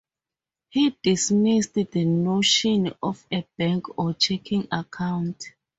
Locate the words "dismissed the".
1.03-2.05